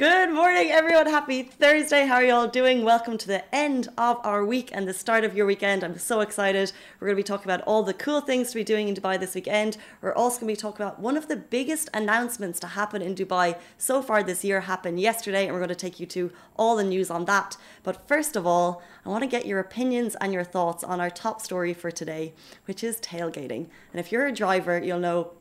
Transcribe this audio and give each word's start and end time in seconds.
Good 0.00 0.32
morning, 0.32 0.70
everyone. 0.70 1.04
Happy 1.08 1.42
Thursday. 1.42 2.06
How 2.06 2.14
are 2.14 2.24
you 2.24 2.32
all 2.32 2.48
doing? 2.48 2.86
Welcome 2.86 3.18
to 3.18 3.26
the 3.26 3.54
end 3.54 3.88
of 3.98 4.18
our 4.24 4.42
week 4.46 4.70
and 4.72 4.88
the 4.88 4.94
start 4.94 5.24
of 5.24 5.36
your 5.36 5.44
weekend. 5.44 5.84
I'm 5.84 5.98
so 5.98 6.20
excited. 6.20 6.72
We're 6.98 7.08
going 7.08 7.16
to 7.16 7.22
be 7.22 7.26
talking 7.26 7.44
about 7.44 7.60
all 7.66 7.82
the 7.82 7.92
cool 7.92 8.22
things 8.22 8.48
to 8.48 8.54
be 8.54 8.64
doing 8.64 8.88
in 8.88 8.94
Dubai 8.94 9.20
this 9.20 9.34
weekend. 9.34 9.76
We're 10.00 10.14
also 10.14 10.40
going 10.40 10.54
to 10.54 10.58
be 10.58 10.62
talking 10.62 10.86
about 10.86 11.00
one 11.00 11.18
of 11.18 11.28
the 11.28 11.36
biggest 11.36 11.90
announcements 11.92 12.58
to 12.60 12.68
happen 12.68 13.02
in 13.02 13.14
Dubai 13.14 13.58
so 13.76 14.00
far 14.00 14.22
this 14.22 14.42
year 14.42 14.62
happened 14.62 15.00
yesterday, 15.00 15.44
and 15.44 15.52
we're 15.52 15.60
going 15.60 15.68
to 15.68 15.74
take 15.74 16.00
you 16.00 16.06
to 16.06 16.32
all 16.56 16.76
the 16.76 16.84
news 16.84 17.10
on 17.10 17.26
that. 17.26 17.58
But 17.82 18.08
first 18.08 18.36
of 18.36 18.46
all, 18.46 18.82
I 19.04 19.10
want 19.10 19.22
to 19.24 19.28
get 19.28 19.44
your 19.44 19.60
opinions 19.60 20.16
and 20.18 20.32
your 20.32 20.44
thoughts 20.44 20.82
on 20.82 20.98
our 20.98 21.10
top 21.10 21.42
story 21.42 21.74
for 21.74 21.90
today, 21.90 22.32
which 22.64 22.82
is 22.82 23.00
tailgating. 23.00 23.68
And 23.92 24.00
if 24.00 24.10
you're 24.10 24.26
a 24.26 24.32
driver, 24.32 24.78
you'll 24.82 24.98
know 24.98 25.32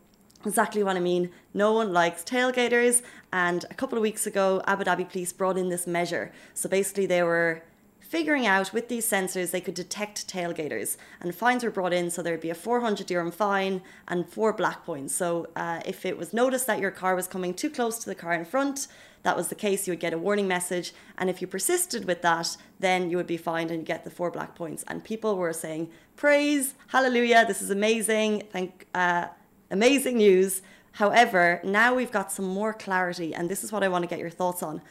exactly 0.45 0.83
what 0.83 0.95
I 0.95 0.99
mean. 0.99 1.31
No 1.53 1.73
one 1.73 1.93
likes 1.93 2.23
tailgaters. 2.23 3.01
And 3.31 3.65
a 3.69 3.73
couple 3.73 3.97
of 3.97 4.01
weeks 4.01 4.25
ago, 4.25 4.61
Abu 4.65 4.83
Dhabi 4.83 5.09
police 5.09 5.33
brought 5.33 5.57
in 5.57 5.69
this 5.69 5.85
measure. 5.85 6.31
So 6.53 6.69
basically, 6.69 7.05
they 7.05 7.23
were 7.23 7.63
figuring 8.09 8.47
out 8.47 8.73
with 8.73 8.87
these 8.89 9.07
sensors 9.07 9.51
they 9.51 9.61
could 9.61 9.75
detect 9.75 10.27
tailgaters 10.27 10.97
and 11.21 11.35
fines 11.35 11.63
were 11.63 11.69
brought 11.69 11.93
in 11.93 12.09
so 12.09 12.23
there'd 12.23 12.41
be 12.41 12.49
a 12.49 12.55
400 12.55 13.05
dirham 13.05 13.29
fine 13.29 13.83
and 14.07 14.27
four 14.27 14.51
black 14.51 14.83
points 14.83 15.13
so 15.13 15.45
uh, 15.55 15.79
if 15.85 16.07
it 16.07 16.17
was 16.17 16.33
noticed 16.33 16.65
that 16.65 16.79
your 16.79 16.89
car 16.89 17.13
was 17.13 17.27
coming 17.27 17.53
too 17.53 17.69
close 17.69 17.99
to 17.99 18.07
the 18.07 18.15
car 18.15 18.33
in 18.33 18.45
front 18.45 18.87
that 19.21 19.37
was 19.37 19.49
the 19.49 19.55
case 19.55 19.85
you 19.85 19.91
would 19.91 19.99
get 19.99 20.11
a 20.11 20.17
warning 20.17 20.47
message 20.47 20.91
and 21.19 21.29
if 21.29 21.39
you 21.39 21.45
persisted 21.45 22.05
with 22.05 22.23
that 22.23 22.57
then 22.79 23.11
you 23.11 23.17
would 23.17 23.27
be 23.27 23.37
fined 23.37 23.69
and 23.69 23.81
you 23.81 23.85
get 23.85 24.03
the 24.03 24.09
four 24.09 24.31
black 24.31 24.55
points 24.55 24.83
and 24.87 25.03
people 25.03 25.37
were 25.37 25.53
saying 25.53 25.87
praise 26.15 26.73
hallelujah 26.87 27.45
this 27.45 27.61
is 27.61 27.69
amazing 27.69 28.41
thank 28.51 28.87
uh, 28.95 29.27
amazing 29.71 30.17
news. 30.17 30.61
However, 30.93 31.61
now 31.63 31.95
we've 31.95 32.11
got 32.11 32.31
some 32.31 32.45
more 32.45 32.73
clarity, 32.73 33.33
and 33.33 33.49
this 33.49 33.63
is 33.63 33.71
what 33.71 33.83
I 33.83 33.87
want 33.87 34.03
to 34.03 34.09
get 34.09 34.19
your 34.19 34.29
thoughts 34.29 34.63
on. 34.63 34.81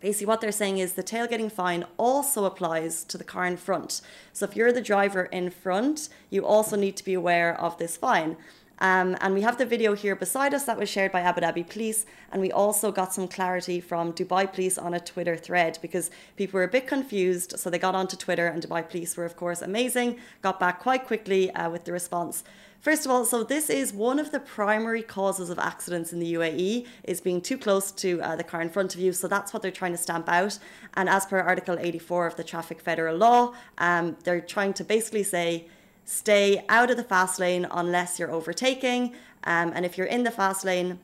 Basically, 0.00 0.26
what 0.26 0.40
they're 0.40 0.50
saying 0.50 0.78
is 0.78 0.94
the 0.94 1.02
tailgating 1.02 1.50
fine 1.50 1.84
also 1.96 2.44
applies 2.44 3.04
to 3.04 3.16
the 3.16 3.24
car 3.24 3.46
in 3.46 3.56
front. 3.56 4.00
So, 4.32 4.44
if 4.44 4.56
you're 4.56 4.72
the 4.72 4.80
driver 4.80 5.24
in 5.26 5.50
front, 5.50 6.08
you 6.28 6.44
also 6.44 6.76
need 6.76 6.96
to 6.96 7.04
be 7.04 7.14
aware 7.14 7.58
of 7.60 7.78
this 7.78 7.96
fine. 7.96 8.36
Um, 8.82 9.16
and 9.20 9.32
we 9.32 9.42
have 9.42 9.58
the 9.58 9.64
video 9.64 9.94
here 9.94 10.16
beside 10.16 10.52
us 10.52 10.64
that 10.64 10.76
was 10.76 10.88
shared 10.88 11.12
by 11.12 11.20
Abu 11.20 11.40
Dhabi 11.40 11.68
Police. 11.68 12.04
And 12.32 12.42
we 12.42 12.50
also 12.50 12.90
got 12.90 13.14
some 13.14 13.28
clarity 13.28 13.80
from 13.80 14.12
Dubai 14.12 14.52
Police 14.52 14.76
on 14.76 14.92
a 14.92 14.98
Twitter 14.98 15.36
thread 15.36 15.78
because 15.80 16.10
people 16.36 16.58
were 16.58 16.64
a 16.64 16.68
bit 16.76 16.88
confused. 16.88 17.60
So 17.60 17.70
they 17.70 17.78
got 17.78 17.94
onto 17.94 18.16
Twitter, 18.16 18.48
and 18.48 18.60
Dubai 18.60 18.82
Police 18.90 19.16
were, 19.16 19.24
of 19.24 19.36
course, 19.36 19.62
amazing, 19.62 20.18
got 20.42 20.58
back 20.58 20.80
quite 20.80 21.06
quickly 21.06 21.52
uh, 21.52 21.70
with 21.70 21.84
the 21.84 21.92
response. 21.92 22.42
First 22.80 23.04
of 23.06 23.12
all, 23.12 23.24
so 23.24 23.44
this 23.44 23.70
is 23.70 23.92
one 23.92 24.18
of 24.18 24.32
the 24.32 24.40
primary 24.40 25.02
causes 25.02 25.48
of 25.48 25.60
accidents 25.60 26.12
in 26.12 26.18
the 26.18 26.34
UAE 26.34 26.84
is 27.04 27.20
being 27.20 27.40
too 27.40 27.56
close 27.56 27.92
to 27.92 28.20
uh, 28.20 28.34
the 28.34 28.42
car 28.42 28.60
in 28.60 28.68
front 28.68 28.96
of 28.96 29.00
you. 29.00 29.12
So 29.12 29.28
that's 29.28 29.52
what 29.52 29.62
they're 29.62 29.70
trying 29.70 29.92
to 29.92 29.98
stamp 29.98 30.28
out. 30.28 30.58
And 30.94 31.08
as 31.08 31.24
per 31.24 31.38
Article 31.38 31.78
84 31.78 32.26
of 32.26 32.34
the 32.34 32.42
Traffic 32.42 32.80
Federal 32.80 33.16
Law, 33.16 33.54
um, 33.78 34.16
they're 34.24 34.40
trying 34.40 34.72
to 34.74 34.82
basically 34.82 35.22
say 35.22 35.68
stay 36.12 36.62
out 36.68 36.90
of 36.90 36.96
the 36.98 37.04
fast 37.04 37.38
lane 37.38 37.66
unless 37.70 38.18
you're 38.18 38.30
overtaking. 38.30 39.14
Um, 39.44 39.72
and 39.74 39.86
if 39.86 39.96
you're 39.96 40.06
in 40.06 40.24
the 40.24 40.30
fast 40.30 40.64
lane, 40.64 40.98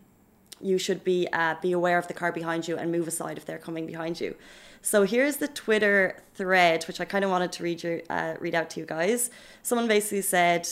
you 0.61 0.77
should 0.77 1.03
be 1.03 1.27
uh, 1.33 1.55
be 1.63 1.73
aware 1.73 1.99
of 1.99 2.09
the 2.09 2.15
car 2.15 2.31
behind 2.31 2.69
you 2.69 2.77
and 2.77 2.93
move 2.93 3.09
aside 3.09 3.39
if 3.39 3.47
they're 3.47 3.59
coming 3.59 3.87
behind 3.87 4.21
you. 4.21 4.35
So 4.83 5.05
here's 5.05 5.37
the 5.37 5.49
Twitter 5.49 6.23
thread, 6.35 6.85
which 6.85 7.01
I 7.01 7.05
kind 7.05 7.25
of 7.25 7.31
wanted 7.31 7.53
to 7.53 7.63
read 7.63 7.83
you, 7.83 8.03
uh, 8.11 8.35
read 8.39 8.55
out 8.55 8.71
to 8.71 8.81
you 8.81 8.87
guys. 8.87 9.31
Someone 9.63 9.89
basically 9.89 10.23
said 10.23 10.69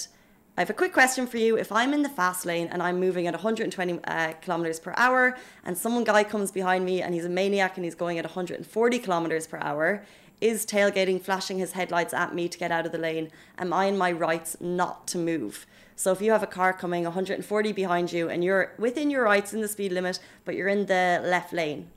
I 0.59 0.61
have 0.61 0.71
a 0.71 0.75
quick 0.75 0.93
question 0.93 1.27
for 1.27 1.37
you. 1.39 1.57
If 1.57 1.71
I'm 1.71 1.93
in 1.93 2.03
the 2.03 2.09
fast 2.09 2.47
lane 2.47 2.69
and 2.73 2.83
I'm 2.83 2.99
moving 2.99 3.27
at 3.27 3.35
120 3.35 4.01
uh, 4.05 4.33
kilometers 4.41 4.81
per 4.81 4.95
hour, 4.97 5.37
and 5.65 5.77
someone 5.77 6.05
guy 6.05 6.25
comes 6.25 6.51
behind 6.51 6.85
me 6.85 7.03
and 7.03 7.15
he's 7.15 7.27
a 7.27 7.31
maniac 7.31 7.77
and 7.77 7.85
he's 7.85 7.95
going 7.95 8.19
at 8.19 8.25
140 8.25 8.99
kilometers 8.99 9.47
per 9.47 9.59
hour, 9.59 10.03
is 10.41 10.67
tailgating, 10.67 11.21
flashing 11.21 11.59
his 11.59 11.73
headlights 11.73 12.13
at 12.13 12.35
me 12.35 12.49
to 12.49 12.59
get 12.59 12.71
out 12.71 12.87
of 12.87 12.93
the 12.93 12.99
lane? 12.99 13.31
Am 13.59 13.73
I 13.73 13.87
in 13.87 13.97
my 13.97 14.13
rights 14.13 14.57
not 14.61 15.07
to 15.09 15.19
move? 15.19 15.67
So 15.95 16.13
if 16.13 16.21
you 16.21 16.33
have 16.33 16.43
a 16.43 16.47
car 16.47 16.73
coming 16.73 17.05
140 17.05 17.73
behind 17.73 18.13
you 18.13 18.29
and 18.29 18.45
you're 18.45 18.73
within 18.79 19.11
your 19.11 19.25
rights 19.25 19.55
in 19.55 19.61
the 19.63 19.69
speed 19.69 19.93
limit, 19.93 20.19
but 20.45 20.55
you're 20.55 20.69
in 20.69 20.87
the 20.87 21.21
left 21.25 21.53
lane. 21.53 21.91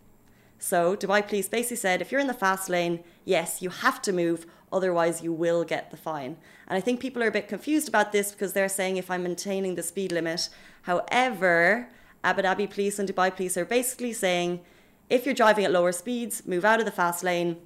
So 0.58 0.96
Dubai 0.96 1.26
Police 1.26 1.50
basically 1.50 1.78
said 1.78 2.02
if 2.02 2.12
you're 2.12 2.22
in 2.22 2.28
the 2.28 2.34
fast 2.34 2.70
lane, 2.70 3.04
yes, 3.26 3.62
you 3.62 3.70
have 3.70 4.02
to 4.04 4.14
move 4.14 4.46
Otherwise, 4.72 5.24
you 5.24 5.34
will 5.34 5.64
get 5.64 5.92
the 5.92 5.98
fine. 5.98 6.38
And 6.68 6.78
I 6.78 6.82
think 6.82 7.00
people 7.00 7.24
are 7.24 7.28
a 7.28 7.32
bit 7.32 7.48
confused 7.48 7.88
about 7.88 8.12
this 8.12 8.32
because 8.32 8.54
they're 8.54 8.70
saying 8.70 8.98
if 8.98 9.10
I'm 9.10 9.24
maintaining 9.24 9.76
the 9.76 9.84
speed 9.84 10.12
limit. 10.12 10.50
However, 10.84 11.90
Abu 12.24 12.42
Dhabi 12.44 12.70
police 12.70 13.00
and 13.00 13.10
Dubai 13.10 13.36
police 13.36 13.58
are 13.58 13.66
basically 13.66 14.14
saying 14.14 14.62
if 15.10 15.26
you're 15.26 15.36
driving 15.36 15.66
at 15.66 15.72
lower 15.72 15.92
speeds, 15.92 16.46
move 16.46 16.64
out 16.64 16.80
of 16.80 16.86
the 16.86 16.92
fast 16.92 17.24
lane. 17.24 17.58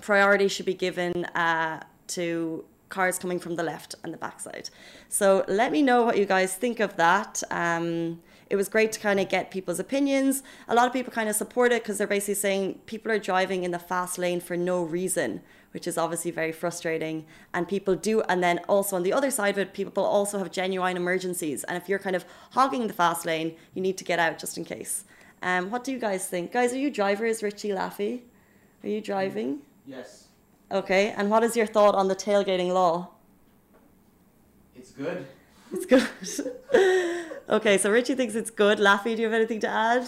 Priority 0.00 0.48
should 0.48 0.66
be 0.66 0.74
given 0.74 1.24
uh, 1.26 1.82
to 2.08 2.64
cars 2.88 3.18
coming 3.18 3.38
from 3.38 3.56
the 3.56 3.62
left 3.62 3.94
and 4.02 4.12
the 4.12 4.18
backside. 4.18 4.68
So 5.08 5.44
let 5.48 5.72
me 5.72 5.80
know 5.82 6.02
what 6.02 6.18
you 6.18 6.26
guys 6.26 6.54
think 6.54 6.80
of 6.80 6.96
that. 6.96 7.42
Um, 7.50 8.20
it 8.50 8.56
was 8.56 8.68
great 8.68 8.90
to 8.92 9.00
kind 9.00 9.20
of 9.20 9.28
get 9.28 9.52
people's 9.52 9.78
opinions. 9.78 10.42
A 10.66 10.74
lot 10.74 10.86
of 10.88 10.92
people 10.92 11.12
kind 11.12 11.28
of 11.28 11.36
support 11.36 11.70
it 11.70 11.82
because 11.84 11.98
they're 11.98 12.06
basically 12.08 12.34
saying 12.34 12.80
people 12.86 13.12
are 13.12 13.18
driving 13.18 13.62
in 13.62 13.70
the 13.70 13.78
fast 13.78 14.18
lane 14.18 14.40
for 14.40 14.56
no 14.56 14.82
reason, 14.82 15.40
which 15.72 15.86
is 15.86 15.96
obviously 15.96 16.32
very 16.32 16.50
frustrating. 16.50 17.26
And 17.54 17.68
people 17.68 17.94
do, 17.94 18.22
and 18.22 18.42
then 18.42 18.58
also 18.68 18.96
on 18.96 19.04
the 19.04 19.12
other 19.12 19.30
side 19.30 19.50
of 19.50 19.58
it, 19.58 19.72
people 19.72 20.04
also 20.04 20.38
have 20.38 20.50
genuine 20.50 20.96
emergencies. 20.96 21.62
And 21.64 21.76
if 21.76 21.88
you're 21.88 22.00
kind 22.00 22.16
of 22.16 22.24
hogging 22.50 22.88
the 22.88 22.92
fast 22.92 23.24
lane, 23.24 23.54
you 23.72 23.80
need 23.80 23.96
to 23.98 24.04
get 24.04 24.18
out 24.18 24.38
just 24.38 24.58
in 24.58 24.64
case. 24.64 25.04
Um, 25.42 25.70
what 25.70 25.84
do 25.84 25.92
you 25.92 26.00
guys 26.00 26.26
think? 26.26 26.50
Guys, 26.50 26.72
are 26.72 26.78
you 26.78 26.90
drivers, 26.90 27.44
Richie 27.44 27.68
Laffy? 27.68 28.22
Are 28.82 28.88
you 28.88 29.00
driving? 29.00 29.60
Yes. 29.86 30.28
Okay, 30.72 31.14
and 31.16 31.30
what 31.30 31.42
is 31.42 31.56
your 31.56 31.66
thought 31.66 31.94
on 31.94 32.08
the 32.08 32.16
tailgating 32.16 32.72
law? 32.72 33.10
It's 34.76 34.92
good. 34.92 35.26
It's 35.72 35.86
good. 35.86 36.08
okay, 37.48 37.78
so 37.78 37.90
Richie 37.90 38.14
thinks 38.14 38.34
it's 38.34 38.50
good. 38.50 38.78
Laffy, 38.78 39.16
do 39.16 39.22
you 39.22 39.24
have 39.24 39.34
anything 39.34 39.60
to 39.60 39.68
add? 39.68 40.02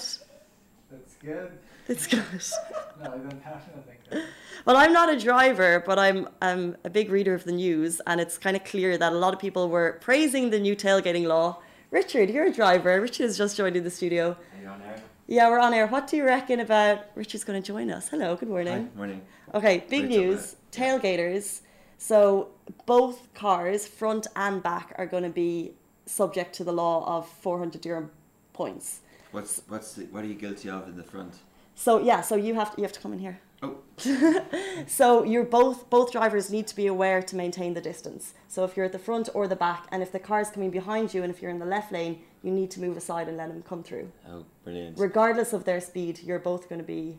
That's 0.91 1.15
good. 1.21 1.53
It's 1.89 2.07
good. 2.07 2.23
no, 3.03 3.07
I 3.07 3.19
don't 3.19 3.43
have 3.43 3.63
anything. 3.75 4.27
Well, 4.65 4.77
I'm 4.77 4.93
not 4.93 5.13
a 5.13 5.19
driver, 5.19 5.83
but 5.85 5.99
I'm 5.99 6.29
I'm 6.41 6.77
a 6.85 6.91
big 6.91 7.11
reader 7.11 7.35
of 7.35 7.45
the 7.45 7.53
news, 7.53 8.01
and 8.07 8.21
it's 8.21 8.39
kind 8.39 8.57
of 8.57 8.63
clear 8.65 8.97
that 8.97 9.13
a 9.13 9.17
lot 9.17 9.35
of 9.35 9.41
people 9.41 9.69
were 9.69 9.99
praising 10.01 10.51
the 10.51 10.61
new 10.61 10.77
tailgating 10.77 11.27
law. 11.27 11.59
Richard, 11.91 12.31
you're 12.31 12.47
a 12.47 12.53
driver. 12.53 13.01
Richard 13.01 13.25
has 13.25 13.37
just 13.37 13.57
joined 13.57 13.77
in 13.77 13.85
the 13.85 13.91
studio. 13.91 14.31
Are 14.31 14.63
you 14.63 14.69
on 14.69 14.81
air? 14.83 15.03
Yeah, 15.33 15.49
we're 15.49 15.61
on 15.61 15.73
air. 15.73 15.87
What 15.87 16.09
do 16.09 16.19
you 16.19 16.25
reckon 16.25 16.61
about 16.61 17.07
Richard's 17.15 17.43
going 17.43 17.59
to 17.59 17.67
join 17.67 17.91
us? 17.91 18.07
Hello, 18.07 18.37
good 18.37 18.51
morning. 18.51 18.91
Hi, 18.93 18.99
morning. 18.99 19.23
Okay, 19.55 19.79
big 19.89 20.09
Great 20.09 20.11
news. 20.11 20.57
Tailgaters. 20.73 21.63
So 21.97 22.51
both 22.85 23.33
cars, 23.33 23.87
front 23.87 24.27
and 24.37 24.63
back, 24.63 24.95
are 24.99 25.07
going 25.07 25.23
to 25.23 25.31
be 25.31 25.73
subject 26.05 26.55
to 26.57 26.65
the 26.65 26.73
law 26.75 27.17
of 27.17 27.27
400 27.27 27.81
dirham 27.81 28.11
points. 28.53 29.01
What's 29.31 29.63
what's 29.69 29.95
the, 29.95 30.05
what 30.11 30.23
are 30.23 30.27
you 30.27 30.35
guilty 30.35 30.69
of 30.69 30.87
in 30.87 30.99
the 30.99 31.03
front? 31.03 31.37
So 31.77 31.99
yeah, 31.99 32.21
so 32.21 32.37
you 32.37 32.53
have 32.55 32.75
to 32.75 32.77
you 32.77 32.83
have 32.83 32.93
to 32.93 33.01
come 33.01 33.15
in 33.15 33.19
here. 33.19 33.41
Oh, 33.63 33.77
So 34.87 35.23
you're 35.23 35.45
both 35.45 35.89
both 35.91 36.13
drivers 36.13 36.51
need 36.51 36.67
to 36.67 36.77
be 36.77 36.87
aware 36.87 37.23
to 37.23 37.37
maintain 37.37 37.75
the 37.75 37.81
distance. 37.81 38.35
So 38.49 38.65
if 38.65 38.77
you're 38.77 38.87
at 38.87 38.93
the 38.93 38.99
front 38.99 39.29
or 39.35 39.47
the 39.47 39.57
back, 39.57 39.87
and 39.93 40.03
if 40.03 40.13
the 40.13 40.19
car 40.19 40.41
is 40.41 40.51
coming 40.51 40.71
behind 40.71 41.15
you, 41.15 41.23
and 41.23 41.33
if 41.33 41.41
you're 41.41 41.51
in 41.51 41.59
the 41.59 41.67
left 41.67 41.93
lane, 41.93 42.21
you 42.43 42.51
need 42.51 42.71
to 42.73 42.81
move 42.81 42.97
aside 42.97 43.29
and 43.29 43.37
let 43.37 43.49
them 43.49 43.63
come 43.63 43.83
through. 43.83 44.11
oh, 44.29 44.45
brilliant! 44.65 44.99
Regardless 44.99 45.53
of 45.53 45.65
their 45.65 45.81
speed, 45.81 46.21
you're 46.23 46.39
both 46.39 46.69
going 46.69 46.81
to 46.81 46.87
be. 46.87 47.19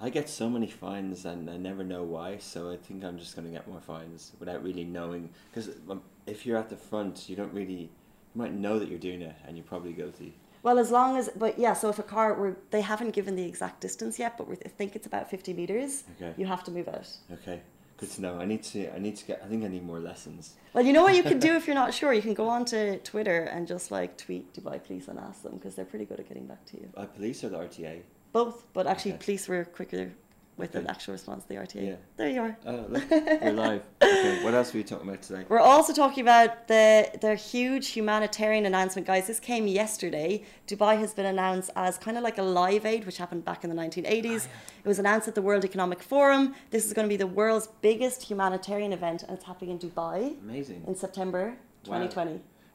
I 0.00 0.10
get 0.10 0.28
so 0.28 0.48
many 0.48 0.68
fines 0.68 1.24
and 1.24 1.50
I 1.50 1.56
never 1.56 1.82
know 1.82 2.04
why. 2.04 2.38
So 2.38 2.70
I 2.70 2.76
think 2.76 3.02
I'm 3.04 3.18
just 3.18 3.34
going 3.34 3.48
to 3.48 3.52
get 3.52 3.66
more 3.66 3.80
fines 3.80 4.32
without 4.38 4.62
really 4.62 4.84
knowing. 4.84 5.30
Because 5.50 5.70
um, 5.90 6.02
if 6.24 6.46
you're 6.46 6.56
at 6.56 6.68
the 6.68 6.76
front, 6.76 7.28
you 7.28 7.34
don't 7.34 7.52
really 7.52 7.90
you 8.34 8.42
might 8.42 8.52
know 8.52 8.78
that 8.78 8.88
you're 8.88 8.98
doing 8.98 9.22
it 9.22 9.34
and 9.46 9.56
you're 9.56 9.64
probably 9.64 9.92
guilty. 9.92 10.34
Well, 10.68 10.78
as 10.78 10.90
long 10.90 11.16
as, 11.16 11.30
but 11.34 11.58
yeah. 11.58 11.72
So 11.72 11.88
if 11.88 11.98
a 11.98 12.02
car, 12.02 12.34
were 12.34 12.54
they 12.74 12.82
haven't 12.82 13.12
given 13.18 13.36
the 13.36 13.46
exact 13.52 13.80
distance 13.80 14.18
yet, 14.18 14.32
but 14.36 14.46
we 14.50 14.56
think 14.56 14.94
it's 14.96 15.06
about 15.06 15.24
fifty 15.34 15.54
meters. 15.60 16.04
Okay. 16.14 16.32
You 16.36 16.44
have 16.54 16.62
to 16.64 16.70
move 16.70 16.88
out. 16.88 17.08
Okay, 17.36 17.58
good 17.96 18.10
to 18.16 18.20
know. 18.20 18.34
I 18.38 18.44
need 18.52 18.62
to 18.72 18.78
I 18.96 18.98
need 19.06 19.16
to 19.20 19.24
get. 19.24 19.40
I 19.42 19.46
think 19.50 19.64
I 19.64 19.68
need 19.68 19.86
more 19.92 19.98
lessons. 20.10 20.42
Well, 20.74 20.84
you 20.84 20.92
know 20.92 21.04
what 21.06 21.16
you 21.16 21.22
can 21.22 21.38
do 21.38 21.52
if 21.58 21.66
you're 21.66 21.80
not 21.84 21.94
sure. 21.94 22.12
You 22.12 22.20
can 22.28 22.34
go 22.34 22.50
onto 22.56 22.98
Twitter 22.98 23.40
and 23.44 23.66
just 23.74 23.90
like 23.90 24.18
tweet 24.18 24.44
Dubai 24.52 24.76
Police 24.86 25.08
and 25.08 25.18
ask 25.18 25.42
them 25.42 25.54
because 25.54 25.74
they're 25.74 25.90
pretty 25.94 26.04
good 26.10 26.20
at 26.20 26.28
getting 26.28 26.46
back 26.52 26.62
to 26.66 26.74
you. 26.80 26.86
Uh, 26.94 27.06
police 27.06 27.42
or 27.44 27.48
the 27.48 27.56
RTA? 27.68 28.02
Both, 28.34 28.66
but 28.74 28.86
actually, 28.86 29.12
Okay. 29.14 29.24
police 29.24 29.48
were 29.48 29.64
quicker 29.64 30.12
with 30.58 30.70
Okay. 30.70 30.80
an 30.84 30.86
actual 30.94 31.12
response 31.18 31.44
to 31.44 31.48
the 31.50 31.54
RTA. 31.66 31.86
Yeah. 31.90 31.94
There 32.16 32.28
you 32.36 32.40
are. 32.46 32.54
Oh, 32.66 32.84
look, 32.88 33.04
you're 33.44 33.52
live. 33.52 33.82
Okay, 34.02 34.42
what 34.44 34.54
else 34.58 34.74
are 34.74 34.78
we 34.78 34.84
talking 34.92 35.08
about 35.08 35.22
today? 35.22 35.44
We're 35.48 35.60
also 35.74 35.92
talking 36.02 36.22
about 36.28 36.50
the 36.72 36.86
the 37.26 37.34
huge 37.36 37.86
humanitarian 37.96 38.64
announcement, 38.66 39.06
guys. 39.06 39.24
This 39.32 39.40
came 39.50 39.64
yesterday. 39.82 40.30
Dubai 40.66 40.94
has 41.04 41.14
been 41.18 41.26
announced 41.34 41.70
as 41.76 41.92
kind 42.06 42.16
of 42.18 42.22
like 42.28 42.38
a 42.38 42.42
live 42.62 42.84
aid, 42.92 43.06
which 43.06 43.18
happened 43.18 43.44
back 43.50 43.60
in 43.64 43.70
the 43.74 43.76
1980s. 43.84 44.42
It 44.84 44.88
was 44.92 44.98
announced 44.98 45.26
at 45.30 45.34
the 45.38 45.42
World 45.48 45.64
Economic 45.64 46.00
Forum. 46.02 46.54
This 46.74 46.84
is 46.86 46.92
going 46.92 47.06
to 47.08 47.12
be 47.16 47.20
the 47.26 47.32
world's 47.40 47.68
biggest 47.90 48.18
humanitarian 48.30 48.92
event, 48.98 49.18
and 49.22 49.32
it's 49.36 49.44
happening 49.50 49.70
in 49.74 49.78
Dubai 49.86 50.18
Amazing. 50.42 50.80
in 50.86 50.94
September 50.94 51.44
Wow. 51.86 51.94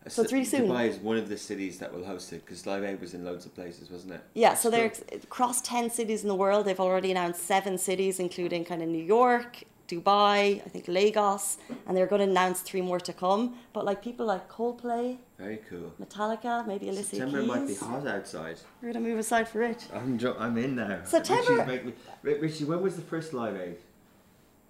2020. 0.03 0.09
So 0.15 0.21
it's 0.23 0.33
really 0.33 0.45
soon. 0.45 0.67
Dubai 0.69 0.89
is 0.89 0.97
one 0.97 1.17
of 1.17 1.29
the 1.29 1.37
cities 1.37 1.79
that 1.79 1.93
will 1.93 2.03
host 2.05 2.33
it 2.33 2.45
because 2.45 2.65
Live 2.65 2.83
Aid 2.83 2.99
was 3.01 3.13
in 3.13 3.23
loads 3.25 3.45
of 3.45 3.53
places, 3.55 3.89
wasn't 3.89 4.13
it? 4.13 4.21
Yeah, 4.33 4.53
so 4.53 4.69
they're 4.69 4.91
across 5.23 5.61
10 5.61 5.89
cities 5.89 6.23
in 6.23 6.27
the 6.27 6.35
world. 6.35 6.65
They've 6.65 6.79
already 6.79 7.11
announced 7.11 7.43
seven 7.45 7.77
cities, 7.77 8.19
including 8.19 8.65
kind 8.65 8.81
of 8.81 8.89
New 8.89 9.03
York, 9.03 9.63
Dubai, 9.87 10.61
I 10.65 10.69
think 10.69 10.87
Lagos, 10.87 11.57
and 11.87 11.95
they're 11.95 12.07
going 12.07 12.21
to 12.25 12.29
announce 12.31 12.61
three 12.61 12.81
more 12.81 12.99
to 13.01 13.13
come. 13.13 13.55
But 13.73 13.85
like 13.85 14.01
people 14.01 14.25
like 14.25 14.49
Coldplay, 14.49 15.17
very 15.37 15.59
cool. 15.69 15.93
Metallica, 16.01 16.65
maybe 16.65 16.87
Alicia 16.89 17.03
September 17.03 17.39
Keys. 17.39 17.47
might 17.47 17.67
be 17.67 17.75
hot 17.75 18.07
outside. 18.07 18.57
We're 18.81 18.91
going 18.93 19.03
to 19.03 19.09
move 19.09 19.19
aside 19.19 19.47
for 19.47 19.59
Rich. 19.59 19.83
I'm 19.93 20.17
jo- 20.17 20.35
I'm 20.39 20.57
in 20.57 20.75
now. 20.75 21.01
September- 21.03 21.51
Richie's 21.53 21.67
make 21.67 21.85
me- 21.85 21.93
Richie, 22.23 22.63
when 22.65 22.81
was 22.81 22.95
the 22.95 23.01
first 23.01 23.33
Live 23.33 23.55
Aid? 23.57 23.77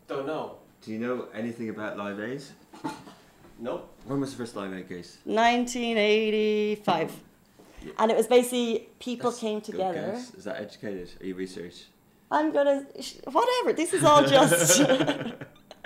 Don't 0.07 0.25
know. 0.27 0.57
Do 0.81 0.91
you 0.91 1.00
know 1.00 1.27
anything 1.33 1.69
about 1.69 1.97
Live 1.97 2.19
Aid? 2.19 2.41
Nope. 3.63 3.89
When 4.06 4.19
was 4.19 4.31
the 4.31 4.38
first 4.38 4.57
Live 4.57 4.74
Aid 4.74 4.89
case? 4.89 5.19
1985. 5.24 7.12
Yeah. 7.81 7.92
And 7.98 8.12
it 8.12 8.18
was 8.18 8.27
basically 8.27 8.89
people 9.00 9.31
That's 9.31 9.39
came 9.39 9.60
a 9.60 9.62
good 9.62 9.71
together. 9.71 10.12
guess. 10.12 10.33
Is 10.33 10.44
that 10.44 10.60
educated? 10.60 11.12
Are 11.21 11.25
you 11.25 11.36
research? 11.36 11.86
I'm 12.30 12.51
gonna 12.51 12.86
sh- 13.00 13.19
whatever. 13.24 13.71
This 13.71 13.94
is 13.94 14.04
all 14.04 14.25
just. 14.25 14.81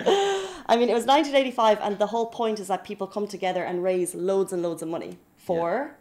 I 0.70 0.76
mean, 0.76 0.88
it 0.88 0.94
was 0.94 1.06
1985, 1.06 1.78
and 1.80 1.98
the 1.98 2.06
whole 2.06 2.26
point 2.26 2.58
is 2.58 2.66
that 2.66 2.82
people 2.82 3.06
come 3.06 3.28
together 3.28 3.62
and 3.62 3.82
raise 3.82 4.12
loads 4.12 4.52
and 4.52 4.60
loads 4.60 4.82
of 4.82 4.88
money 4.88 5.18
for. 5.36 5.94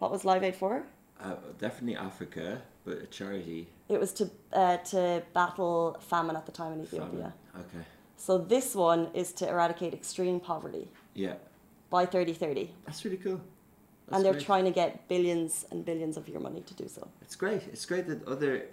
What 0.00 0.10
was 0.10 0.24
Live 0.24 0.42
Aid 0.42 0.56
for? 0.56 0.82
Uh, 1.20 1.36
definitely 1.60 1.96
Africa, 1.96 2.62
but 2.84 2.98
a 2.98 3.06
charity. 3.06 3.68
It 3.88 4.00
was 4.00 4.12
to 4.14 4.28
uh, 4.52 4.78
to 4.92 5.22
battle 5.34 5.96
famine 6.00 6.34
at 6.34 6.46
the 6.46 6.52
time 6.52 6.72
in 6.72 6.80
Ethiopia. 6.82 7.32
Famine. 7.52 7.66
Okay. 7.68 7.84
So 8.16 8.38
this 8.38 8.74
one 8.74 9.08
is 9.14 9.32
to 9.34 9.48
eradicate 9.48 9.92
extreme 9.94 10.38
poverty 10.40 10.88
Yeah, 11.14 11.34
by 11.90 12.04
2030, 12.06 12.70
that's 12.86 13.04
really 13.04 13.16
cool. 13.18 13.40
That's 14.06 14.16
and 14.16 14.24
they're 14.24 14.32
great. 14.32 14.44
trying 14.44 14.64
to 14.64 14.70
get 14.70 15.08
billions 15.08 15.64
and 15.70 15.84
billions 15.84 16.16
of 16.16 16.28
your 16.28 16.40
money 16.40 16.60
to 16.62 16.74
do 16.74 16.88
so. 16.88 17.06
It's 17.22 17.36
great. 17.36 17.62
It's 17.72 17.86
great 17.86 18.06
that 18.08 18.26
other 18.26 18.66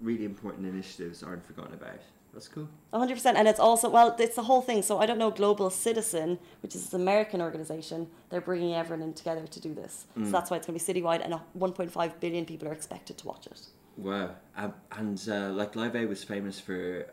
really 0.00 0.24
important 0.24 0.66
initiatives 0.66 1.22
aren't 1.22 1.44
forgotten 1.44 1.74
about. 1.74 2.00
That's 2.32 2.48
cool. 2.48 2.68
100% 2.92 3.34
and 3.34 3.48
it's 3.48 3.58
also 3.58 3.88
well 3.88 4.14
it's 4.18 4.36
the 4.36 4.44
whole 4.44 4.62
thing 4.62 4.82
so 4.82 5.00
i 5.00 5.04
don't 5.06 5.18
know 5.18 5.32
global 5.32 5.68
citizen 5.68 6.38
which 6.62 6.76
is 6.76 6.94
an 6.94 7.00
american 7.00 7.40
organization 7.42 8.06
they're 8.28 8.40
bringing 8.40 8.72
everyone 8.72 9.02
in 9.02 9.12
together 9.12 9.44
to 9.48 9.60
do 9.60 9.74
this 9.74 10.06
Mm. 10.16 10.26
so 10.26 10.30
that's 10.30 10.48
why 10.48 10.56
it's 10.56 10.66
going 10.68 10.78
to 10.78 10.84
be 10.84 10.92
citywide 11.00 11.24
and 11.24 11.34
uh, 11.34 11.40
1.5 11.58 12.20
billion 12.20 12.44
people 12.46 12.68
are 12.68 12.72
expected 12.72 13.18
to 13.18 13.26
watch 13.26 13.46
it 13.48 13.60
Wow. 13.96 14.30
Um, 14.56 14.72
and 14.92 15.20
uh, 15.28 15.50
like 15.50 15.74
Live 15.76 15.94
Aid 15.96 16.08
was 16.08 16.22
famous 16.24 16.58
for 16.60 17.06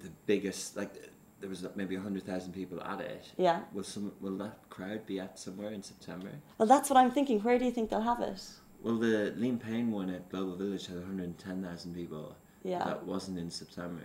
the 0.00 0.10
biggest, 0.26 0.76
like 0.76 1.10
there 1.44 1.50
was 1.50 1.62
maybe 1.76 1.94
100,000 1.94 2.52
people 2.54 2.82
at 2.82 3.00
it. 3.02 3.26
yeah 3.36 3.60
Will 3.74 3.82
some 3.84 4.12
will 4.22 4.38
that 4.38 4.56
crowd 4.70 5.04
be 5.04 5.20
at 5.20 5.38
somewhere 5.38 5.72
in 5.72 5.82
September? 5.82 6.30
well 6.56 6.66
that's 6.66 6.88
what 6.88 6.96
i'm 6.96 7.10
thinking 7.10 7.38
where 7.40 7.58
do 7.58 7.66
you 7.66 7.70
think 7.70 7.90
they'll 7.90 8.00
have 8.12 8.20
it 8.22 8.40
Well, 8.82 8.96
the 8.96 9.34
Lean 9.36 9.58
Pain 9.58 9.90
one 9.90 10.08
at 10.08 10.30
Global 10.30 10.56
Village 10.56 10.86
had 10.86 10.96
110,000 10.96 11.94
people. 11.94 12.34
yeah 12.62 12.82
That 12.84 13.04
wasn't 13.04 13.38
in 13.38 13.50
September. 13.50 14.02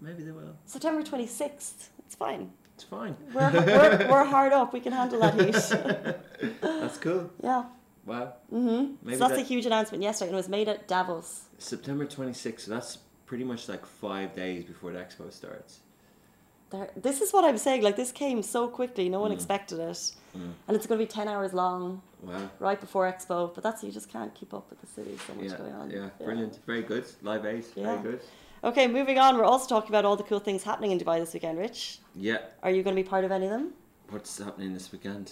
Maybe 0.00 0.24
they 0.24 0.32
will. 0.32 0.54
september 0.66 1.02
26th 1.10 1.78
it's 2.04 2.16
fine 2.24 2.50
It's 2.74 2.82
fine. 2.96 3.14
we're, 3.34 3.52
we're, 3.52 4.08
we're 4.12 4.24
hard 4.36 4.52
up 4.52 4.72
we 4.72 4.80
can 4.80 4.92
handle 5.00 5.20
that 5.20 5.34
heat 5.40 5.62
That's 6.82 6.98
cool. 6.98 7.30
yeah 7.50 7.64
Wow. 8.04 8.32
mm-hmm. 8.52 8.94
Maybe 9.04 9.16
so 9.18 9.28
that's 9.28 9.34
that- 9.38 9.46
a 9.46 9.52
huge 9.52 9.66
announcement 9.66 10.02
yesterday 10.02 10.30
and 10.30 10.34
it 10.38 10.42
was 10.44 10.48
made 10.48 10.68
at 10.74 10.88
davos 10.88 11.30
September 11.58 12.04
26th. 12.06 12.60
So 12.62 12.70
that's 12.76 12.92
pretty 13.26 13.44
much 13.44 13.68
like 13.68 13.84
five 13.86 14.34
days 14.34 14.64
before 14.64 14.90
the 14.94 14.98
expo 14.98 15.30
starts. 15.40 15.72
There, 16.70 16.90
this 16.96 17.20
is 17.20 17.32
what 17.32 17.44
i'm 17.44 17.58
saying 17.58 17.82
like 17.82 17.96
this 17.96 18.12
came 18.12 18.42
so 18.42 18.68
quickly 18.68 19.08
no 19.08 19.20
one 19.20 19.30
Mm. 19.30 19.34
expected 19.38 19.78
it 19.78 20.12
Mm. 20.36 20.52
and 20.68 20.76
it's 20.76 20.86
going 20.86 20.98
to 21.00 21.04
be 21.06 21.10
10 21.10 21.26
hours 21.26 21.52
long 21.52 22.02
Wow. 22.22 22.48
right 22.60 22.80
before 22.80 23.04
expo 23.12 23.52
but 23.54 23.62
that's 23.64 23.82
you 23.82 23.90
just 23.90 24.08
can't 24.16 24.32
keep 24.34 24.52
up 24.54 24.66
with 24.70 24.80
the 24.80 24.86
city 24.96 25.14
so 25.26 25.34
much 25.34 25.46
Yeah, 25.50 25.56
going 25.62 25.72
on 25.80 25.90
yeah, 25.90 26.08
brilliant. 26.24 26.54
Very 26.66 26.82
good. 26.92 27.06
Live 27.30 27.44
Aid. 27.52 27.64
Yeah. 27.74 27.84
Very 27.86 28.02
good. 28.08 28.20
okay 28.62 28.86
moving 28.98 29.18
on 29.24 29.30
we're 29.36 29.50
also 29.52 29.66
talking 29.74 29.90
about 29.94 30.04
all 30.08 30.16
the 30.22 30.28
cool 30.30 30.38
things 30.48 30.62
happening 30.70 30.90
in 30.94 30.98
dubai 31.02 31.16
this 31.24 31.32
weekend 31.36 31.56
rich 31.66 31.80
Yeah. 32.14 32.40
are 32.64 32.70
you 32.76 32.82
going 32.84 32.94
to 32.96 33.02
be 33.02 33.08
part 33.14 33.24
of 33.24 33.32
any 33.38 33.46
of 33.46 33.52
them 33.56 33.66
What's 34.14 34.38
happening 34.46 34.70
this 34.78 34.88
weekend? 34.92 35.26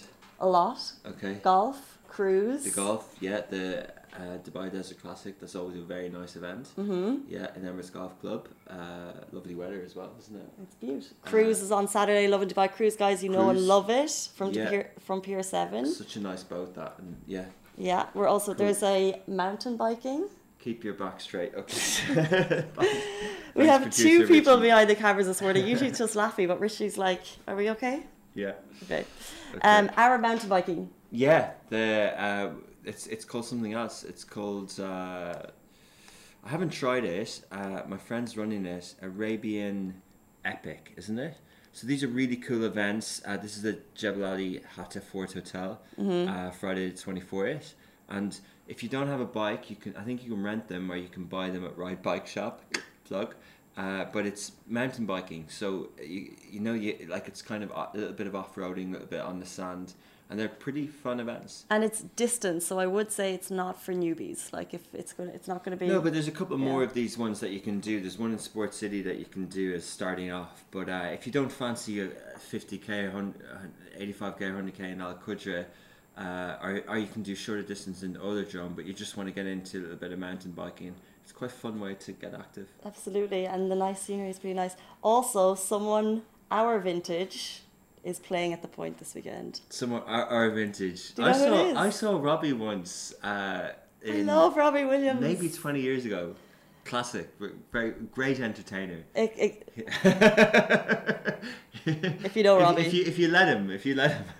a 0.47 0.49
lot 0.59 0.79
Okay. 1.13 1.33
golf 1.51 1.79
cruise 2.15 2.63
The 2.69 2.75
golf, 2.83 3.05
yeah, 3.27 3.39
the 3.55 3.65
uh, 4.15 4.37
Dubai 4.45 4.71
Desert 4.71 4.99
Classic. 5.01 5.39
That's 5.39 5.55
always 5.55 5.77
a 5.77 5.81
very 5.95 6.09
nice 6.09 6.35
event. 6.35 6.65
mm-hmm 6.77 7.11
Yeah, 7.27 7.47
in 7.55 7.61
Emirates 7.63 7.91
Golf 7.91 8.13
Club. 8.21 8.47
Uh, 8.69 8.75
lovely 9.31 9.55
weather 9.55 9.81
as 9.85 9.95
well, 9.95 10.11
isn't 10.21 10.35
it? 10.43 10.49
it's 10.63 10.75
beautiful 10.75 11.15
cruise 11.31 11.61
is 11.61 11.71
on 11.71 11.87
saturday 11.87 12.27
Lovin 12.27 12.47
Dubai 12.49 12.67
cruise 12.75 12.95
guys 12.95 13.17
you 13.23 13.29
know 13.35 13.49
and 13.49 13.59
love 13.73 13.89
it 13.89 14.11
from 14.37 14.47
Yeah. 14.51 14.69
pier 14.69 14.83
from 15.07 15.17
pier 15.21 15.41
7 15.43 15.85
Such 15.85 16.15
a 16.17 16.21
nice 16.29 16.43
boat 16.43 16.69
that, 16.79 16.93
and 16.99 17.09
yeah, 17.35 17.45
yeah 17.77 18.03
we're 18.15 18.27
also 18.33 18.49
Cool. 18.53 18.59
there's 18.61 18.83
a 18.83 19.21
mountain 19.27 19.75
biking 19.77 20.21
keep 20.65 20.83
your 20.83 20.93
back 21.03 21.17
straight. 21.27 21.53
Okay. 21.61 22.65
we 23.59 23.65
have 23.73 23.89
two 24.03 24.27
people 24.27 24.55
Richie. 24.55 24.67
behind 24.67 24.89
the 24.89 24.95
cameras 24.95 25.27
this 25.31 25.41
morning 25.41 25.65
usually 25.65 25.89
it's 25.91 25.99
just 26.05 26.15
laughing 26.23 26.47
but 26.51 26.59
Rishi's 26.59 26.97
like 27.07 27.23
are 27.47 27.55
we 27.61 27.69
okay 27.75 27.97
Yeah. 28.35 28.53
okay 28.83 29.03
Okay. 29.55 29.61
um 29.71 29.85
our 30.03 30.17
mountain 30.27 30.49
biking 30.55 30.81
Yeah, 31.25 31.43
the 31.73 31.85
uh, 32.27 32.49
it's 32.83 33.07
it's 33.07 33.25
called 33.25 33.45
something 33.45 33.73
else. 33.73 34.03
It's 34.03 34.23
called 34.23 34.79
uh, 34.79 35.43
I 36.43 36.49
haven't 36.49 36.69
tried 36.71 37.03
it. 37.05 37.41
Uh, 37.51 37.81
my 37.87 37.97
friend's 37.97 38.37
running 38.37 38.65
it. 38.65 38.95
Arabian 39.01 40.01
Epic, 40.45 40.93
isn't 40.97 41.19
it? 41.19 41.37
So 41.71 41.85
these 41.87 42.03
are 42.03 42.07
really 42.07 42.35
cool 42.35 42.63
events. 42.63 43.21
Uh, 43.25 43.37
this 43.37 43.55
is 43.55 43.61
the 43.61 43.79
Jebel 43.95 44.25
Ali 44.25 44.61
Hatta 44.75 45.01
Fort 45.01 45.33
Hotel, 45.33 45.79
uh, 46.27 46.49
Friday 46.51 46.89
the 46.89 46.97
twenty 46.97 47.21
fourth. 47.21 47.75
And 48.07 48.39
if 48.67 48.81
you 48.81 48.89
don't 48.89 49.07
have 49.07 49.19
a 49.19 49.25
bike, 49.25 49.69
you 49.69 49.75
can. 49.75 49.95
I 49.95 50.03
think 50.03 50.23
you 50.23 50.31
can 50.31 50.43
rent 50.43 50.67
them 50.67 50.91
or 50.91 50.95
you 50.95 51.09
can 51.09 51.25
buy 51.25 51.49
them 51.51 51.63
at 51.65 51.77
Ride 51.77 52.01
Bike 52.01 52.25
Shop. 52.27 52.63
Plug. 53.05 53.35
Uh, 53.77 54.05
but 54.11 54.25
it's 54.25 54.51
mountain 54.67 55.05
biking, 55.05 55.45
so 55.47 55.89
you 56.03 56.33
you 56.49 56.59
know 56.59 56.73
you 56.73 57.07
like 57.07 57.27
it's 57.27 57.41
kind 57.41 57.63
of 57.63 57.71
a 57.71 57.89
little 57.93 58.13
bit 58.13 58.27
of 58.27 58.35
off 58.35 58.55
roading, 58.55 58.89
a 58.89 58.93
little 58.93 59.07
bit 59.07 59.21
on 59.21 59.39
the 59.39 59.45
sand, 59.45 59.93
and 60.29 60.39
they're 60.39 60.47
pretty 60.47 60.85
fun 60.87 61.19
events. 61.19 61.65
and 61.71 61.83
it's 61.83 62.01
distance 62.15 62.65
so 62.65 62.77
i 62.79 62.85
would 62.85 63.11
say 63.11 63.33
it's 63.33 63.49
not 63.49 63.81
for 63.81 63.93
newbies 63.93 64.53
like 64.53 64.73
if 64.73 64.83
it's 64.93 65.11
gonna 65.13 65.31
it's 65.31 65.47
not 65.47 65.63
gonna 65.63 65.75
be 65.75 65.87
No, 65.87 66.01
but 66.01 66.13
there's 66.13 66.27
a 66.27 66.31
couple 66.31 66.57
more 66.57 66.83
of 66.83 66.93
these 66.93 67.17
ones 67.17 67.39
that 67.39 67.49
you 67.49 67.59
can 67.59 67.79
do. 67.79 67.99
There's 67.99 68.17
one 68.17 68.31
in 68.31 68.39
Sport 68.39 68.73
City 68.73 69.01
that 69.03 69.17
you 69.17 69.25
can 69.25 69.45
do 69.47 69.73
as 69.73 69.83
starting 69.85 70.31
off. 70.31 70.63
But 70.71 70.87
uh, 70.89 71.09
if 71.13 71.25
you 71.25 71.31
don't 71.31 71.51
fancy 71.51 71.99
a 72.01 72.07
50k, 72.51 73.11
85k, 73.99 74.39
100k 74.39 74.79
in 74.93 75.01
Al 75.01 75.15
Qudra, 75.15 75.65
uh, 76.17 76.55
or, 76.61 76.81
or 76.87 76.97
you 76.97 77.07
can 77.07 77.23
do 77.23 77.35
shorter 77.35 77.63
distance 77.63 78.03
in 78.03 78.13
the 78.13 78.21
Other 78.23 78.43
Drum, 78.43 78.73
but 78.75 78.85
you 78.85 78.93
just 78.93 79.17
want 79.17 79.27
to 79.29 79.33
get 79.33 79.45
into 79.45 79.79
a 79.79 79.81
little 79.81 79.97
bit 79.97 80.11
of 80.11 80.19
mountain 80.19 80.51
biking, 80.51 80.93
it's 81.23 81.31
quite 81.31 81.51
a 81.51 81.53
fun 81.53 81.79
way 81.79 81.95
to 81.95 82.11
get 82.11 82.33
active. 82.33 82.67
Absolutely, 82.85 83.45
and 83.45 83.71
the 83.71 83.75
nice 83.75 84.01
scenery 84.01 84.29
is 84.29 84.39
pretty 84.39 84.53
nice. 84.55 84.75
Also, 85.01 85.55
someone 85.55 86.23
our 86.51 86.79
vintage 86.79 87.61
is 88.09 88.19
playing 88.19 88.53
at 88.53 88.61
the 88.61 88.67
point 88.67 88.97
this 88.97 89.15
weekend. 89.15 89.61
Some 89.69 89.93
our, 89.93 90.03
our 90.03 90.49
vintage. 90.49 91.13
I 91.17 91.31
know 91.31 91.63
who 91.63 91.69
it 91.69 91.73
saw? 91.75 91.81
I 91.81 91.89
saw 91.89 92.19
Robbie 92.21 92.53
once. 92.53 93.13
Uh, 93.23 93.69
I 94.07 94.11
love 94.21 94.57
Robbie 94.57 94.85
Williams. 94.85 95.21
maybe 95.21 95.49
20 95.49 95.79
years 95.81 96.05
ago. 96.05 96.35
Classic, 96.85 97.29
very 97.71 97.91
great 98.11 98.39
entertainer. 98.39 99.03
It, 99.13 99.67
it, 100.03 101.43
if 101.85 102.35
you 102.35 102.43
know 102.43 102.59
Robbie, 102.59 102.81
If 102.83 102.93
you, 102.93 103.03
if 103.05 103.17
you 103.19 103.27
let 103.29 103.47
him, 103.47 103.69
if 103.71 103.85
you 103.85 103.95
let 103.95 104.11
him. 104.11 104.23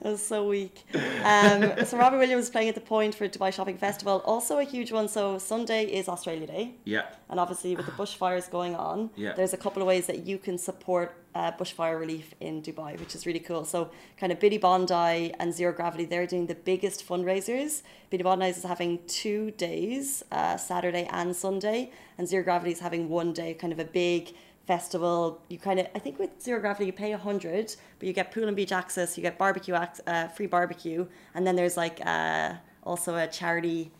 it 0.00 0.02
was 0.02 0.24
so 0.24 0.46
weak. 0.48 0.84
Um, 1.24 1.84
so 1.84 1.96
Robbie 1.98 2.18
Williams 2.18 2.44
is 2.44 2.50
playing 2.50 2.68
at 2.68 2.74
the 2.74 2.80
point 2.80 3.14
for 3.14 3.28
Dubai 3.28 3.52
Shopping 3.52 3.78
Festival. 3.78 4.22
Also 4.24 4.58
a 4.58 4.64
huge 4.64 4.92
one. 4.92 5.08
So 5.08 5.38
Sunday 5.38 5.84
is 5.84 6.08
Australia 6.08 6.46
Day, 6.46 6.74
yeah, 6.84 7.06
and 7.30 7.38
obviously 7.40 7.76
with 7.76 7.86
the 7.86 7.92
bushfires 8.02 8.50
going 8.50 8.74
on, 8.74 9.10
Yeah. 9.16 9.32
there's 9.34 9.52
a 9.52 9.56
couple 9.56 9.80
of 9.82 9.88
ways 9.88 10.06
that 10.06 10.26
you 10.26 10.38
can 10.38 10.58
support 10.58 11.14
uh, 11.34 11.52
bushfire 11.52 11.98
relief 11.98 12.34
in 12.40 12.62
Dubai, 12.62 12.98
which 12.98 13.14
is 13.14 13.26
really 13.26 13.40
cool. 13.40 13.64
So 13.64 13.90
kind 14.16 14.32
of 14.32 14.40
Biddy 14.40 14.58
Bondi 14.58 15.32
and 15.38 15.54
Zero 15.54 15.72
Gravity, 15.72 16.04
they're 16.04 16.26
doing 16.26 16.46
the 16.46 16.54
biggest 16.56 17.06
fundraisers. 17.08 17.82
Biddy 18.10 18.24
Bondi 18.24 18.46
is 18.46 18.62
having 18.64 18.98
two 19.06 19.52
days, 19.52 20.24
uh, 20.32 20.56
Saturday 20.56 21.08
and 21.10 21.34
Sunday, 21.36 21.92
and 22.16 22.26
Zero 22.26 22.42
Gravity 22.42 22.72
is 22.72 22.80
having 22.80 23.08
one 23.08 23.32
day, 23.32 23.54
kind 23.54 23.72
of 23.72 23.78
a 23.78 23.84
big 23.84 24.34
festival. 24.68 25.40
You 25.48 25.58
kind 25.58 25.80
of, 25.80 25.86
I 25.94 25.98
think 25.98 26.18
with 26.18 26.30
Zero 26.40 26.60
Gravity, 26.60 26.86
you 26.86 26.92
pay 26.92 27.12
a 27.12 27.18
hundred, 27.18 27.74
but 27.98 28.06
you 28.06 28.12
get 28.12 28.30
pool 28.32 28.46
and 28.46 28.54
beach 28.54 28.70
access, 28.70 29.16
you 29.16 29.22
get 29.22 29.38
barbecue, 29.38 29.74
ac- 29.74 30.02
uh, 30.06 30.28
free 30.28 30.46
barbecue, 30.46 31.06
and 31.34 31.44
then 31.46 31.56
there's 31.56 31.76
like 31.76 31.98
uh, 32.04 32.52
also 32.84 33.16
a 33.16 33.26
charity 33.26 33.90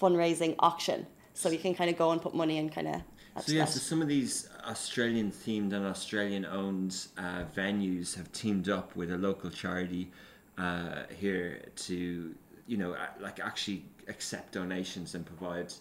fundraising 0.00 0.56
auction. 0.58 1.06
So 1.34 1.50
you 1.50 1.58
can 1.58 1.74
kind 1.74 1.90
of 1.90 1.96
go 1.98 2.10
and 2.12 2.20
put 2.20 2.34
money 2.34 2.56
in 2.56 2.70
kind 2.70 2.88
of. 2.88 3.02
So 3.44 3.52
yeah, 3.52 3.66
so 3.66 3.78
some 3.78 4.02
of 4.02 4.08
these 4.08 4.48
Australian 4.66 5.30
themed 5.30 5.72
and 5.72 5.86
Australian 5.86 6.44
owned 6.46 6.94
uh, 7.16 7.44
venues 7.56 8.16
have 8.16 8.32
teamed 8.32 8.68
up 8.68 8.96
with 8.96 9.12
a 9.12 9.18
local 9.18 9.50
charity 9.50 10.10
uh, 10.58 11.02
here 11.16 11.62
to 11.86 12.34
you 12.66 12.76
know 12.76 12.96
like 13.20 13.38
actually 13.38 13.84
accept 14.08 14.52
donations 14.52 15.14
and 15.14 15.24
provide 15.24 15.72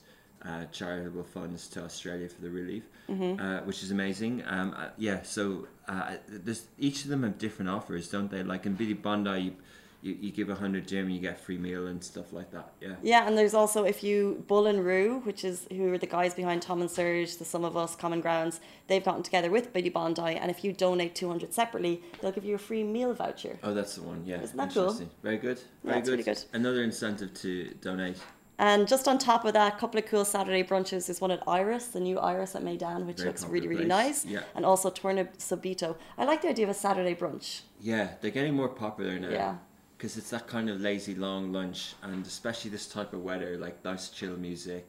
uh, 0.45 0.65
charitable 0.71 1.23
funds 1.23 1.67
to 1.69 1.83
Australia 1.83 2.29
for 2.29 2.41
the 2.41 2.49
relief, 2.49 2.83
Mm-hmm. 3.09 3.41
uh, 3.43 3.59
which 3.61 3.81
is 3.83 3.89
amazing. 3.91 4.43
Um, 4.45 4.73
uh, 4.77 4.89
yeah, 4.97 5.23
so 5.23 5.67
uh, 5.87 6.15
there's, 6.27 6.65
each 6.77 7.03
of 7.03 7.09
them 7.09 7.23
have 7.23 7.37
different 7.39 7.69
offers, 7.71 8.07
don't 8.07 8.29
they? 8.29 8.43
Like 8.43 8.67
in 8.67 8.75
Billy 8.75 8.93
Bondi, 8.93 9.39
you, 9.41 9.55
you, 10.03 10.17
you 10.21 10.31
give 10.31 10.49
a 10.51 10.55
hundred 10.55 10.85
dirham, 10.85 11.09
you 11.09 11.19
get 11.19 11.39
free 11.39 11.57
meal 11.57 11.87
and 11.87 12.01
stuff 12.03 12.31
like 12.31 12.51
that. 12.51 12.71
Yeah. 12.79 12.95
Yeah, 13.01 13.27
and 13.27 13.35
there's 13.35 13.55
also 13.55 13.83
if 13.83 14.03
you 14.03 14.45
Bull 14.47 14.67
and 14.67 14.85
Roo, 14.85 15.21
which 15.23 15.43
is 15.43 15.65
who 15.71 15.91
are 15.91 15.97
the 15.97 16.05
guys 16.07 16.35
behind 16.35 16.61
Tom 16.61 16.81
and 16.81 16.89
Serg, 16.89 17.35
the 17.39 17.45
Sum 17.45 17.65
of 17.65 17.75
Us, 17.75 17.95
Common 17.95 18.21
Grounds, 18.21 18.59
they've 18.87 19.03
gotten 19.03 19.23
together 19.23 19.49
with 19.49 19.73
Billy 19.73 19.89
Bondi, 19.89 20.21
and 20.35 20.49
if 20.51 20.63
you 20.63 20.71
donate 20.71 21.15
two 21.15 21.27
hundred 21.27 21.51
separately, 21.53 22.01
they'll 22.21 22.31
give 22.31 22.45
you 22.45 22.55
a 22.55 22.59
free 22.59 22.83
meal 22.83 23.13
voucher. 23.13 23.57
Oh, 23.63 23.73
that's 23.73 23.95
the 23.95 24.03
one. 24.03 24.21
Yeah. 24.25 24.39
Isn't 24.41 24.55
that 24.55 24.71
cool? 24.73 24.93
Very 25.23 25.37
good. 25.37 25.57
Yeah, 25.83 25.89
Very 25.89 25.99
it's 25.99 26.07
good. 26.09 26.11
really 26.11 26.23
good. 26.23 26.43
Another 26.53 26.83
incentive 26.83 27.33
to 27.41 27.73
donate. 27.81 28.17
And 28.59 28.89
just 28.89 29.07
on 29.07 29.17
top 29.17 29.45
of 29.45 29.53
that, 29.53 29.75
a 29.75 29.77
couple 29.77 29.97
of 29.99 30.05
cool 30.05 30.25
Saturday 30.25 30.63
brunches. 30.63 31.07
There's 31.07 31.21
one 31.21 31.31
at 31.31 31.41
Iris, 31.47 31.87
the 31.87 32.01
new 32.01 32.19
Iris 32.19 32.55
at 32.55 32.61
Meydan, 32.61 33.05
which 33.05 33.21
looks 33.21 33.45
really, 33.45 33.69
really 33.69 33.85
place. 33.85 34.25
nice. 34.25 34.25
Yeah. 34.25 34.41
And 34.53 34.65
also 34.65 34.89
Torna 34.89 35.25
Subito. 35.37 35.95
I 36.17 36.25
like 36.25 36.41
the 36.41 36.49
idea 36.49 36.65
of 36.65 36.69
a 36.71 36.73
Saturday 36.73 37.15
brunch. 37.15 37.61
Yeah, 37.79 38.09
they're 38.19 38.31
getting 38.31 38.53
more 38.53 38.67
popular 38.67 39.17
now. 39.17 39.29
Yeah. 39.29 39.55
Because 39.97 40.17
it's 40.17 40.29
that 40.31 40.45
kind 40.47 40.69
of 40.69 40.79
lazy 40.81 41.15
long 41.15 41.53
lunch, 41.53 41.93
and 42.03 42.25
especially 42.25 42.69
this 42.69 42.85
type 42.87 43.13
of 43.13 43.23
weather, 43.23 43.57
like 43.57 43.83
nice 43.85 44.09
chill 44.09 44.35
music. 44.35 44.85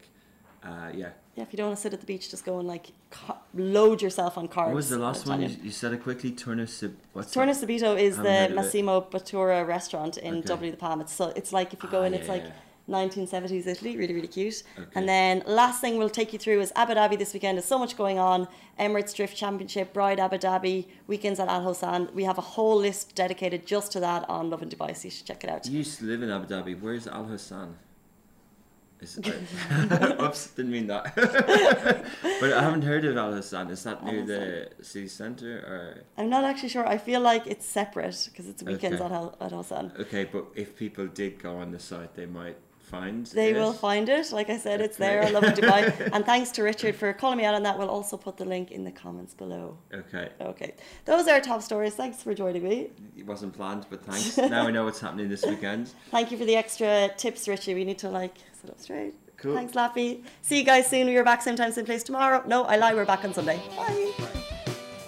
Uh, 0.65 0.91
yeah. 0.93 1.11
Yeah, 1.37 1.45
if 1.45 1.53
you 1.53 1.57
don't 1.57 1.69
want 1.69 1.77
to 1.79 1.83
sit 1.83 1.95
at 1.95 2.01
the 2.01 2.07
beach, 2.07 2.29
just 2.31 2.45
go 2.45 2.59
and 2.59 2.67
like 2.69 2.87
load 3.55 4.03
yourself 4.03 4.37
on 4.37 4.49
carbs. 4.49 4.67
What 4.67 4.75
was 4.75 4.91
the 4.91 4.99
last 4.99 5.27
one? 5.29 5.43
You, 5.43 5.49
you 5.63 5.71
said 5.71 5.93
it 5.93 6.03
quickly. 6.03 6.33
Turner 6.33 6.67
Sib. 6.67 6.97
What's 7.13 7.33
Torna? 7.33 7.53
Subito 7.53 7.99
is 7.99 8.17
the 8.17 8.25
heard 8.25 8.45
of 8.47 8.51
it. 8.51 8.55
Massimo 8.57 9.01
Bottura 9.01 9.65
restaurant 9.67 10.17
in 10.19 10.39
Okay. 10.39 10.49
W 10.49 10.71
the 10.73 10.77
Palm. 10.77 11.01
It's 11.01 11.13
so 11.13 11.33
it's 11.37 11.53
like 11.53 11.73
if 11.73 11.83
you 11.85 11.89
go 11.89 12.01
Ah, 12.03 12.07
in, 12.07 12.15
it's 12.15 12.27
yeah, 12.27 12.33
like 12.33 12.43
yeah. 12.45 12.51
1970s 12.91 13.67
Italy, 13.67 13.97
really 13.97 14.15
really 14.15 14.29
cute. 14.29 14.63
Okay. 14.79 14.87
And 14.97 15.09
then 15.09 15.43
last 15.47 15.81
thing 15.81 15.97
we'll 15.99 16.11
take 16.21 16.33
you 16.35 16.39
through 16.39 16.61
is 16.61 16.73
Abu 16.77 16.95
Dhabi 16.95 17.17
this 17.19 17.33
weekend. 17.35 17.57
There's 17.57 17.65
so 17.65 17.79
much 17.79 17.97
going 17.97 18.19
on. 18.19 18.49
Emirates 18.79 19.15
Drift 19.15 19.37
Championship, 19.37 19.93
Bride 19.93 20.19
Abu 20.21 20.39
Dhabi, 20.39 20.87
weekends 21.07 21.39
at 21.41 21.49
Al 21.49 21.63
Hosn. 21.63 22.13
We 22.15 22.25
have 22.25 22.39
a 22.39 22.47
whole 22.55 22.77
list 22.77 23.15
dedicated 23.15 23.67
just 23.67 23.93
to 23.93 24.01
that 24.01 24.29
on 24.29 24.51
Lovin 24.51 24.69
Dubai, 24.69 24.97
so 24.97 25.05
you 25.05 25.11
should 25.11 25.27
check 25.27 25.45
it 25.45 25.51
out. 25.51 25.67
You 25.67 25.79
used 25.79 25.99
to 26.01 26.05
live 26.07 26.23
in 26.23 26.31
Abu 26.31 26.47
Dhabi. 26.47 26.81
Where's 26.81 27.07
Al 27.07 27.25
Hassan? 27.25 27.77
Is 29.01 29.17
it, 29.17 29.27
oops, 30.21 30.49
didn't 30.49 30.73
mean 30.73 30.87
that. 30.89 31.15
but 32.41 32.53
I 32.53 32.63
haven't 32.63 32.83
heard 32.83 33.05
of 33.07 33.17
Al 33.17 33.33
Hassan. 33.33 33.71
Is 33.71 33.83
that 33.85 34.05
near 34.05 34.25
the 34.27 34.85
city 34.85 35.09
centre 35.09 35.57
or? 35.73 36.05
I'm 36.19 36.29
not 36.29 36.45
actually 36.45 36.69
sure. 36.69 36.87
I 36.87 36.99
feel 36.99 37.21
like 37.23 37.47
it's 37.47 37.65
separate 37.65 38.29
because 38.31 38.47
it's 38.47 38.63
weekends 38.63 39.01
Okay. 39.01 39.05
at 39.07 39.13
Al 39.13 39.37
at 39.41 39.53
Hossan. 39.53 39.99
okay? 40.01 40.25
But 40.25 40.47
if 40.55 40.77
people 40.77 41.07
did 41.07 41.39
go 41.43 41.57
on 41.57 41.71
the 41.71 41.79
site, 41.79 42.15
they 42.15 42.27
might 42.27 42.59
find. 42.91 43.27
They 43.27 43.51
it. 43.51 43.57
will 43.57 43.73
find 43.73 44.09
it. 44.09 44.33
Like 44.33 44.51
I 44.51 44.59
said, 44.59 44.81
it's 44.81 44.97
there. 44.97 45.23
I 45.23 45.31
Lovin 45.31 45.53
Dubai. 45.53 46.11
and 46.15 46.25
thanks 46.25 46.51
to 46.53 46.63
Richard 46.63 46.95
for 46.97 47.13
calling 47.13 47.39
me 47.39 47.45
out 47.45 47.55
on 47.55 47.63
that. 47.63 47.79
We'll 47.79 47.89
also 47.99 48.17
put 48.17 48.37
the 48.37 48.45
link 48.45 48.71
in 48.71 48.83
the 48.85 48.91
comments 48.91 49.33
below. 49.35 49.79
Okay, 49.93 50.29
Okay. 50.41 50.75
Those 51.05 51.29
are 51.29 51.35
our 51.35 51.41
top 51.41 51.63
stories. 51.63 51.95
Thanks 51.95 52.23
for 52.23 52.35
joining 52.35 52.65
me. 52.65 52.91
it 53.17 53.27
wasn't 53.27 53.53
planned, 53.55 53.87
but 53.91 54.05
thanks. 54.05 54.37
now 54.57 54.67
we 54.67 54.73
know 54.73 54.85
what's 54.85 55.01
happening 55.01 55.29
this 55.29 55.45
weekend. 55.47 55.85
Thank 56.11 56.31
you 56.31 56.39
for 56.39 56.45
the 56.45 56.57
extra 56.57 57.11
tips, 57.17 57.49
Richie. 57.49 57.75
We 57.75 57.85
need 57.85 57.99
to 57.99 58.11
like 58.11 58.37
sit 58.61 58.71
up 58.71 58.81
straight. 58.81 59.15
Cool. 59.37 59.55
Thanks, 59.55 59.75
Lappy. 59.75 60.23
See 60.43 60.59
you 60.59 60.65
guys 60.65 60.87
soon. 60.87 61.07
We 61.07 61.17
are 61.17 61.25
back 61.25 61.41
same 61.43 61.57
time, 61.57 61.73
same 61.73 61.87
place 61.87 62.03
tomorrow. 62.03 62.43
No, 62.47 62.65
I 62.65 62.77
lie. 62.77 62.93
We're 62.93 63.07
back 63.07 63.25
on 63.25 63.33
Sunday. 63.33 63.59
Bye. 63.77 64.13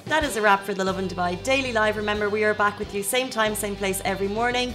That 0.07 0.25
is 0.25 0.37
a 0.37 0.43
wrap 0.43 0.61
for 0.61 0.75
the 0.75 0.85
Lovin 0.85 1.09
Dubai 1.09 1.43
Daily 1.43 1.73
Live. 1.73 1.97
Remember, 1.97 2.29
we 2.29 2.45
are 2.45 2.55
back 2.55 2.79
with 2.79 2.95
you 2.95 3.03
same 3.03 3.29
time, 3.31 3.55
same 3.55 3.77
place 3.77 4.01
every 4.05 4.29
morning. 4.29 4.75